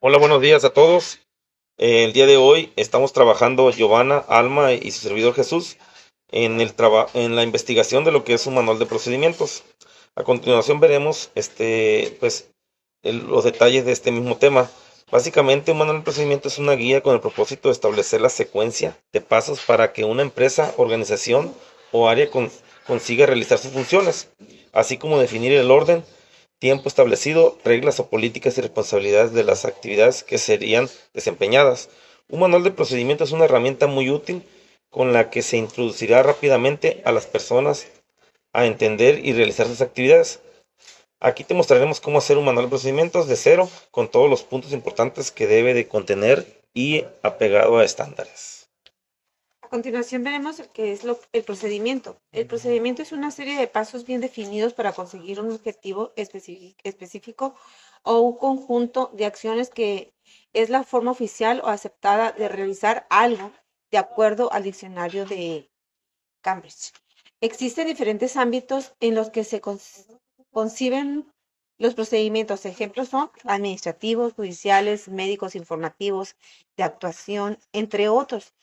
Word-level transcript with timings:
Hola, 0.00 0.16
buenos 0.16 0.40
días 0.40 0.64
a 0.64 0.70
todos. 0.70 1.18
Eh, 1.76 2.04
el 2.04 2.14
día 2.14 2.24
de 2.24 2.38
hoy 2.38 2.72
estamos 2.76 3.12
trabajando 3.12 3.70
Giovanna, 3.70 4.24
Alma 4.26 4.72
y 4.72 4.90
su 4.90 5.00
servidor 5.00 5.34
Jesús 5.34 5.76
en, 6.30 6.62
el 6.62 6.72
en 7.12 7.36
la 7.36 7.42
investigación 7.42 8.02
de 8.02 8.10
lo 8.10 8.24
que 8.24 8.32
es 8.32 8.46
un 8.46 8.54
manual 8.54 8.78
de 8.78 8.86
procedimientos. 8.86 9.64
A 10.14 10.24
continuación 10.24 10.80
veremos 10.80 11.30
este, 11.34 12.16
pues, 12.20 12.48
los 13.02 13.44
detalles 13.44 13.84
de 13.84 13.92
este 13.92 14.12
mismo 14.12 14.38
tema. 14.38 14.70
Básicamente, 15.10 15.72
un 15.72 15.78
manual 15.78 15.98
de 15.98 16.04
procedimientos 16.04 16.54
es 16.54 16.58
una 16.58 16.72
guía 16.72 17.02
con 17.02 17.12
el 17.14 17.20
propósito 17.20 17.68
de 17.68 17.74
establecer 17.74 18.22
la 18.22 18.30
secuencia 18.30 18.98
de 19.12 19.20
pasos 19.20 19.60
para 19.60 19.92
que 19.92 20.06
una 20.06 20.22
empresa, 20.22 20.72
organización 20.78 21.54
o 21.92 22.08
área 22.08 22.30
consiga 22.86 23.26
realizar 23.26 23.58
sus 23.58 23.72
funciones, 23.72 24.30
así 24.72 24.96
como 24.96 25.18
definir 25.18 25.52
el 25.52 25.70
orden 25.70 26.02
tiempo 26.58 26.88
establecido, 26.88 27.58
reglas 27.64 28.00
o 28.00 28.08
políticas 28.08 28.56
y 28.58 28.60
responsabilidades 28.60 29.32
de 29.32 29.44
las 29.44 29.64
actividades 29.64 30.22
que 30.22 30.38
serían 30.38 30.88
desempeñadas. 31.12 31.90
Un 32.28 32.40
manual 32.40 32.64
de 32.64 32.70
procedimiento 32.70 33.24
es 33.24 33.32
una 33.32 33.44
herramienta 33.44 33.86
muy 33.86 34.10
útil 34.10 34.42
con 34.90 35.12
la 35.12 35.30
que 35.30 35.42
se 35.42 35.58
introducirá 35.58 36.22
rápidamente 36.22 37.02
a 37.04 37.12
las 37.12 37.26
personas 37.26 37.86
a 38.52 38.64
entender 38.64 39.24
y 39.24 39.32
realizar 39.32 39.66
sus 39.66 39.82
actividades. 39.82 40.40
Aquí 41.20 41.44
te 41.44 41.54
mostraremos 41.54 42.00
cómo 42.00 42.18
hacer 42.18 42.38
un 42.38 42.46
manual 42.46 42.66
de 42.66 42.70
procedimientos 42.70 43.28
de 43.28 43.36
cero 43.36 43.68
con 43.90 44.10
todos 44.10 44.30
los 44.30 44.42
puntos 44.42 44.72
importantes 44.72 45.30
que 45.30 45.46
debe 45.46 45.74
de 45.74 45.88
contener 45.88 46.62
y 46.72 47.04
apegado 47.22 47.78
a 47.78 47.84
estándares. 47.84 48.55
A 49.66 49.68
continuación 49.68 50.22
veremos 50.22 50.62
qué 50.72 50.92
es 50.92 51.02
lo, 51.02 51.18
el 51.32 51.42
procedimiento. 51.42 52.20
El 52.30 52.46
procedimiento 52.46 53.02
es 53.02 53.10
una 53.10 53.32
serie 53.32 53.58
de 53.58 53.66
pasos 53.66 54.04
bien 54.04 54.20
definidos 54.20 54.74
para 54.74 54.92
conseguir 54.92 55.40
un 55.40 55.50
objetivo 55.50 56.12
específico 56.14 57.56
o 58.04 58.20
un 58.20 58.36
conjunto 58.36 59.10
de 59.14 59.24
acciones 59.24 59.68
que 59.70 60.14
es 60.52 60.70
la 60.70 60.84
forma 60.84 61.10
oficial 61.10 61.60
o 61.64 61.66
aceptada 61.66 62.30
de 62.30 62.48
realizar 62.48 63.08
algo 63.10 63.50
de 63.90 63.98
acuerdo 63.98 64.52
al 64.52 64.62
diccionario 64.62 65.26
de 65.26 65.68
Cambridge. 66.42 66.92
Existen 67.40 67.88
diferentes 67.88 68.36
ámbitos 68.36 68.94
en 69.00 69.16
los 69.16 69.30
que 69.30 69.42
se 69.42 69.60
conciben 70.52 71.26
los 71.78 71.94
procedimientos. 71.94 72.64
Ejemplos 72.66 73.08
son 73.08 73.30
administrativos, 73.44 74.34
judiciales, 74.34 75.08
médicos 75.08 75.54
informativos, 75.54 76.36
de 76.76 76.84
actuación, 76.84 77.58
entre 77.72 78.08
otros. 78.08 78.54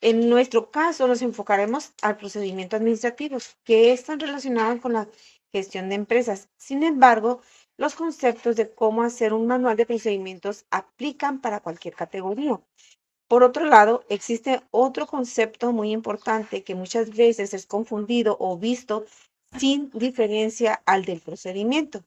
En 0.00 0.28
nuestro 0.28 0.70
caso 0.70 1.08
nos 1.08 1.22
enfocaremos 1.22 1.92
al 2.02 2.16
procedimiento 2.16 2.76
administrativo, 2.76 3.38
que 3.64 3.92
están 3.92 4.20
relacionados 4.20 4.80
con 4.80 4.92
la 4.92 5.08
gestión 5.52 5.88
de 5.88 5.96
empresas. 5.96 6.48
Sin 6.56 6.82
embargo, 6.82 7.40
los 7.76 7.94
conceptos 7.94 8.56
de 8.56 8.72
cómo 8.72 9.02
hacer 9.02 9.32
un 9.32 9.46
manual 9.46 9.76
de 9.76 9.86
procedimientos 9.86 10.66
aplican 10.70 11.40
para 11.40 11.60
cualquier 11.60 11.94
categoría. 11.94 12.60
Por 13.28 13.42
otro 13.42 13.64
lado, 13.64 14.04
existe 14.08 14.62
otro 14.70 15.06
concepto 15.06 15.72
muy 15.72 15.92
importante 15.92 16.64
que 16.64 16.74
muchas 16.74 17.10
veces 17.10 17.52
es 17.52 17.66
confundido 17.66 18.36
o 18.40 18.56
visto 18.56 19.04
sin 19.58 19.90
diferencia 19.92 20.82
al 20.86 21.04
del 21.04 21.20
procedimiento. 21.20 22.04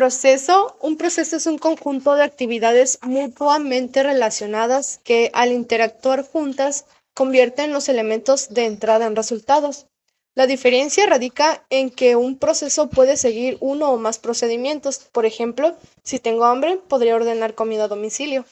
Proceso. 0.00 0.78
Un 0.80 0.96
proceso 0.96 1.36
es 1.36 1.44
un 1.44 1.58
conjunto 1.58 2.14
de 2.14 2.22
actividades 2.22 2.98
mutuamente 3.02 4.02
relacionadas 4.02 4.98
que 5.04 5.30
al 5.34 5.52
interactuar 5.52 6.26
juntas 6.26 6.86
convierten 7.12 7.74
los 7.74 7.90
elementos 7.90 8.48
de 8.48 8.64
entrada 8.64 9.04
en 9.04 9.14
resultados. 9.14 9.88
La 10.34 10.46
diferencia 10.46 11.04
radica 11.04 11.66
en 11.68 11.90
que 11.90 12.16
un 12.16 12.38
proceso 12.38 12.88
puede 12.88 13.18
seguir 13.18 13.58
uno 13.60 13.90
o 13.90 13.98
más 13.98 14.18
procedimientos. 14.18 15.00
Por 15.12 15.26
ejemplo, 15.26 15.76
si 16.02 16.18
tengo 16.18 16.46
hambre, 16.46 16.78
podría 16.88 17.16
ordenar 17.16 17.54
comida 17.54 17.84
a 17.84 17.88
domicilio. 17.88 18.46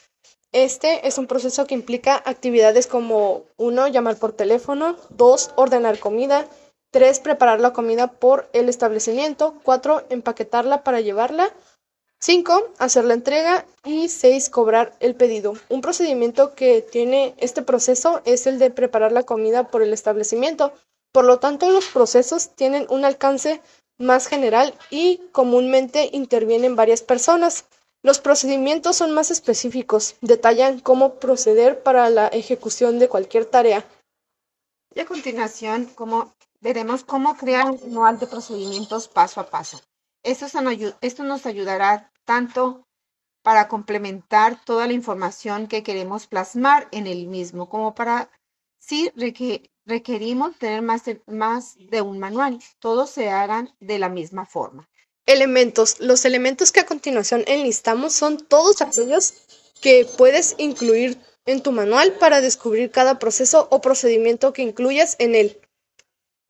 Este 0.53 1.09
es 1.09 1.17
un 1.17 1.27
proceso 1.27 1.67
que 1.67 1.75
implica 1.75 2.23
actividades 2.27 2.87
como 2.87 3.45
1. 3.57 3.89
llamar 3.89 4.19
por 4.19 4.35
teléfono, 4.35 4.97
2. 5.17 5.53
ordenar 5.57 5.99
comida, 5.99 6.47
3. 6.91 7.21
Preparar 7.21 7.61
la 7.61 7.73
comida 7.73 8.13
por 8.13 8.49
el 8.53 8.69
establecimiento. 8.69 9.55
4. 9.63 10.07
Empaquetarla 10.11 10.85
para 10.85 11.01
llevarla. 11.01 11.53
5. 12.21 12.73
Hacer 12.79 13.05
la 13.05 13.15
entrega. 13.15 13.67
Y 13.85 14.09
6. 14.09 14.51
Cobrar 14.51 14.95
el 15.01 15.15
pedido. 15.15 15.55
Un 15.69 15.81
procedimiento 15.81 16.55
que 16.55 16.83
tiene 16.83 17.35
este 17.39 17.63
proceso 17.63 18.23
es 18.25 18.47
el 18.47 18.59
de 18.59 18.71
preparar 18.71 19.13
la 19.13 19.25
comida 19.25 19.69
por 19.69 19.83
el 19.83 19.93
establecimiento. 19.93 20.73
Por 21.13 21.25
lo 21.25 21.39
tanto, 21.39 21.71
los 21.71 21.87
procesos 21.87 22.51
tienen 22.55 22.87
un 22.91 23.05
alcance 23.05 23.61
más 23.99 24.27
general 24.29 24.75
y 24.91 25.19
comúnmente 25.33 26.11
intervienen 26.13 26.77
varias 26.77 27.03
personas. 27.03 27.65
Los 28.03 28.21
procedimientos 28.21 28.97
son 28.97 29.13
más 29.13 29.31
específicos, 29.33 30.15
detallan 30.21 30.79
cómo 30.79 31.15
proceder 31.15 31.83
para 31.83 32.09
la 32.11 32.29
ejecución 32.29 33.01
de 33.01 33.09
cualquier 33.09 33.45
tarea. 33.45 33.85
Y 34.95 35.01
a 35.01 35.07
continuación, 35.07 35.87
cómo 35.97 36.33
veremos 36.61 37.05
cómo 37.05 37.37
crear 37.37 37.71
un 37.71 37.81
manual 37.81 38.19
de 38.19 38.27
procedimientos 38.27 39.09
paso 39.09 39.41
a 39.41 39.51
paso. 39.51 39.81
Esto, 40.23 41.25
nos 41.25 41.47
ayudará 41.47 42.13
tanto 42.25 42.87
para 43.43 43.69
complementar 43.69 44.63
toda 44.65 44.87
la 44.87 44.93
información 44.93 45.69
que 45.69 45.83
queremos 45.83 46.27
plasmar 46.27 46.89
en 46.91 47.07
el 47.07 47.29
mismo, 47.29 47.69
como 47.69 47.95
para 47.95 48.31
si 48.79 49.11
requerimos 49.87 50.59
tener 50.59 50.83
más 50.83 51.05
de, 51.05 51.23
más 51.27 51.77
de 51.79 52.03
un 52.03 52.19
manual. 52.19 52.59
Todos 52.79 53.11
se 53.11 53.31
hagan 53.31 53.75
de 53.81 53.99
la 53.99 54.09
misma 54.09 54.45
forma. 54.45 54.89
Elementos. 55.25 56.01
Los 56.01 56.25
elementos 56.25 56.73
que 56.73 56.81
a 56.81 56.87
continuación 56.87 57.45
enlistamos 57.47 58.13
son 58.13 58.39
todos 58.39 58.83
aquellos 58.83 59.35
que 59.81 60.07
puedes 60.17 60.55
incluir 60.59 61.19
en 61.47 61.63
tu 61.63 61.73
manual 61.73 62.13
para 62.15 62.41
descubrir 62.41 62.91
cada 62.91 63.19
proceso 63.19 63.69
o 63.71 63.81
procedimiento 63.81 64.53
que 64.53 64.63
incluyas 64.63 65.17
en 65.19 65.35
él. 65.35 65.61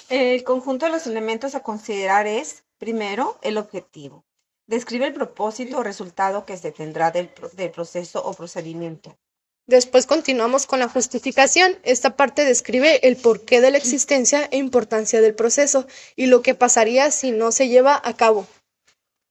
El 0.08 0.42
conjunto 0.42 0.86
de 0.86 0.92
los 0.92 1.06
elementos 1.06 1.54
a 1.54 1.62
considerar 1.62 2.26
es, 2.26 2.64
primero, 2.78 3.38
el 3.42 3.58
objetivo. 3.58 4.24
Describe 4.66 5.06
el 5.06 5.12
propósito 5.12 5.78
o 5.78 5.82
resultado 5.82 6.46
que 6.46 6.56
se 6.56 6.72
tendrá 6.72 7.10
del, 7.10 7.28
proceso 7.28 8.24
o 8.24 8.32
procedimiento. 8.32 9.18
Después 9.66 10.06
continuamos 10.06 10.66
con 10.66 10.78
la 10.78 10.88
justificación. 10.88 11.78
Esta 11.82 12.16
parte 12.16 12.46
describe 12.46 13.06
el 13.06 13.16
porqué 13.16 13.60
de 13.60 13.70
la 13.70 13.76
existencia 13.76 14.48
e 14.50 14.56
importancia 14.56 15.20
del 15.20 15.34
proceso 15.34 15.86
y 16.16 16.24
lo 16.24 16.40
que 16.40 16.54
pasaría 16.54 17.10
si 17.10 17.30
no 17.30 17.52
se 17.52 17.68
lleva 17.68 18.00
a 18.02 18.16
cabo. 18.16 18.46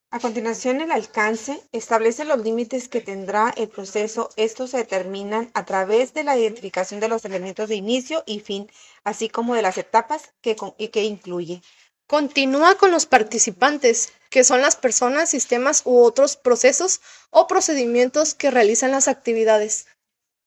A 0.10 0.22
continuación, 0.22 0.80
el 0.80 0.92
alcance 0.92 1.62
establece 1.74 2.24
los 2.24 2.40
límites 2.40 2.88
que 2.88 3.02
tendrá 3.02 3.54
el 3.58 3.68
proceso. 3.68 4.30
Estos 4.38 4.70
se 4.72 4.78
determinan 4.78 5.52
a 5.54 5.66
través 5.66 6.14
de 6.14 6.24
la 6.24 6.38
identificación 6.38 7.02
de 7.02 7.10
los 7.10 7.26
elementos 7.26 7.68
de 7.68 7.76
inicio 7.76 8.24
y 8.26 8.40
fin, 8.40 8.72
así 9.04 9.28
como 9.28 9.54
de 9.54 9.62
las 9.62 9.78
etapas 9.78 10.34
que, 10.42 10.56
que 10.56 11.04
incluye. 11.04 11.62
Continúa 12.08 12.76
con 12.76 12.90
los 12.90 13.06
participantes, 13.06 14.14
que 14.30 14.46
son 14.46 14.62
las 14.62 14.78
personas, 14.78 15.30
sistemas 15.30 15.82
u 15.84 16.00
otros 16.00 16.38
procesos 16.38 17.02
o 17.30 17.48
procedimientos 17.48 18.34
que 18.34 18.50
realizan 18.50 18.92
las 18.92 19.10
actividades. 19.10 19.88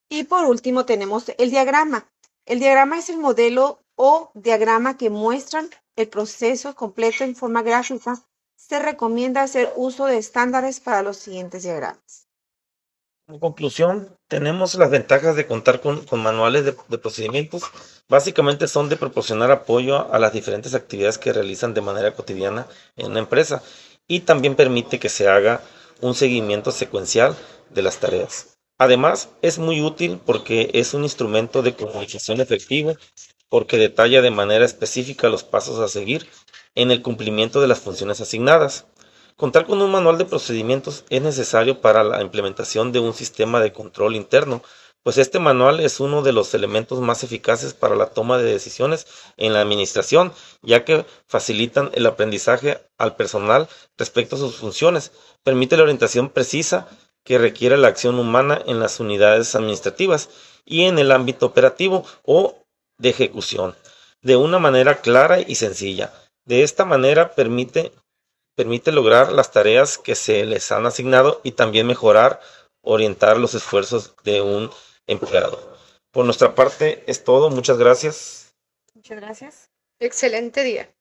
Y 0.09 0.23
por 0.23 0.45
último 0.45 0.85
tenemos 0.85 1.31
el 1.37 1.51
diagrama. 1.51 2.11
El 2.47 2.59
diagrama 2.59 2.97
es 2.97 3.09
el 3.09 3.19
modelo 3.19 3.79
o 3.95 4.31
diagrama 4.33 4.97
que 4.97 5.11
muestran 5.11 5.69
el 5.95 6.09
proceso 6.09 6.73
completo 6.73 7.23
en 7.23 7.35
forma 7.35 7.61
gráfica 7.61 8.25
se 8.71 8.79
recomienda 8.79 9.43
hacer 9.43 9.73
uso 9.75 10.05
de 10.05 10.17
estándares 10.17 10.79
para 10.79 11.01
los 11.01 11.17
siguientes 11.17 11.63
diagramas. 11.63 12.29
En 13.27 13.37
conclusión, 13.37 14.15
tenemos 14.29 14.75
las 14.75 14.89
ventajas 14.89 15.35
de 15.35 15.45
contar 15.45 15.81
con, 15.81 16.05
manuales 16.13 16.63
de, 16.63 16.77
de, 16.87 16.97
procedimientos. 16.97 17.63
Básicamente 18.07 18.69
son 18.69 18.87
de 18.87 18.95
proporcionar 18.95 19.51
apoyo 19.51 20.09
a 20.13 20.19
las 20.19 20.31
diferentes 20.31 20.73
actividades 20.73 21.17
que 21.17 21.33
realizan 21.33 21.73
de 21.73 21.81
manera 21.81 22.15
cotidiana 22.15 22.65
en 22.95 23.07
una 23.07 23.19
empresa 23.19 23.61
y 24.07 24.21
también 24.21 24.55
permite 24.55 24.99
que 24.99 25.09
se 25.09 25.27
haga 25.27 25.59
un 25.99 26.15
seguimiento 26.15 26.71
secuencial 26.71 27.35
de 27.71 27.81
las 27.81 27.97
tareas. 27.97 28.57
Además, 28.77 29.27
es 29.41 29.59
muy 29.59 29.81
útil 29.81 30.17
porque 30.25 30.69
es 30.73 30.93
un 30.93 31.03
instrumento 31.03 31.61
de 31.61 31.75
comunicación 31.75 32.39
efectivo 32.39 32.95
porque 33.49 33.75
detalla 33.75 34.21
de 34.21 34.31
manera 34.31 34.63
específica 34.63 35.27
los 35.27 35.43
pasos 35.43 35.77
a 35.79 35.89
seguir 35.89 36.25
en 36.75 36.91
el 36.91 37.01
cumplimiento 37.01 37.61
de 37.61 37.67
las 37.67 37.79
funciones 37.79 38.21
asignadas. 38.21 38.85
Contar 39.35 39.65
con 39.65 39.81
un 39.81 39.91
manual 39.91 40.17
de 40.17 40.25
procedimientos 40.25 41.03
es 41.09 41.21
necesario 41.21 41.81
para 41.81 42.03
la 42.03 42.21
implementación 42.21 42.91
de 42.91 42.99
un 42.99 43.13
sistema 43.13 43.59
de 43.59 43.73
control 43.73 44.15
interno, 44.15 44.61
pues 45.03 45.17
este 45.17 45.39
manual 45.39 45.79
es 45.79 45.99
uno 45.99 46.21
de 46.21 46.31
los 46.31 46.53
elementos 46.53 46.99
más 46.99 47.23
eficaces 47.23 47.73
para 47.73 47.95
la 47.95 48.07
toma 48.07 48.37
de 48.37 48.51
decisiones 48.51 49.07
en 49.37 49.53
la 49.53 49.61
administración, 49.61 50.31
ya 50.61 50.85
que 50.85 51.05
facilitan 51.25 51.89
el 51.93 52.05
aprendizaje 52.05 52.79
al 52.99 53.15
personal 53.15 53.67
respecto 53.97 54.35
a 54.35 54.39
sus 54.39 54.57
funciones, 54.57 55.11
permite 55.43 55.75
la 55.75 55.83
orientación 55.83 56.29
precisa 56.29 56.87
que 57.23 57.39
requiere 57.39 57.77
la 57.77 57.87
acción 57.87 58.19
humana 58.19 58.61
en 58.65 58.79
las 58.79 58.99
unidades 58.99 59.55
administrativas 59.55 60.29
y 60.65 60.83
en 60.83 60.99
el 60.99 61.11
ámbito 61.11 61.47
operativo 61.47 62.05
o 62.23 62.63
de 62.99 63.09
ejecución, 63.09 63.75
de 64.21 64.35
una 64.35 64.59
manera 64.59 65.01
clara 65.01 65.39
y 65.41 65.55
sencilla. 65.55 66.13
De 66.45 66.63
esta 66.63 66.85
manera 66.85 67.35
permite, 67.35 67.91
permite 68.55 68.91
lograr 68.91 69.31
las 69.31 69.51
tareas 69.51 69.97
que 69.97 70.15
se 70.15 70.45
les 70.45 70.71
han 70.71 70.85
asignado 70.85 71.41
y 71.43 71.51
también 71.51 71.87
mejorar, 71.87 72.39
orientar 72.81 73.37
los 73.37 73.53
esfuerzos 73.53 74.15
de 74.23 74.41
un 74.41 74.71
empleado. 75.07 75.77
Por 76.11 76.25
nuestra 76.25 76.55
parte 76.55 77.03
es 77.07 77.23
todo. 77.23 77.49
Muchas 77.49 77.77
gracias. 77.77 78.55
Muchas 78.93 79.17
gracias. 79.19 79.69
Excelente 79.99 80.63
día. 80.63 80.93